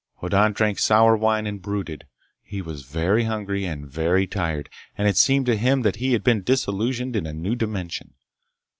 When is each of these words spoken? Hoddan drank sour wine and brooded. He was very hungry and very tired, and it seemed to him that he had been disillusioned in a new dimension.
Hoddan 0.15 0.53
drank 0.53 0.79
sour 0.79 1.15
wine 1.15 1.45
and 1.45 1.61
brooded. 1.61 2.07
He 2.41 2.59
was 2.59 2.85
very 2.85 3.25
hungry 3.25 3.65
and 3.65 3.85
very 3.85 4.25
tired, 4.25 4.67
and 4.97 5.07
it 5.07 5.15
seemed 5.15 5.45
to 5.45 5.55
him 5.55 5.83
that 5.83 5.97
he 5.97 6.13
had 6.13 6.23
been 6.23 6.41
disillusioned 6.41 7.15
in 7.15 7.27
a 7.27 7.33
new 7.33 7.53
dimension. 7.53 8.15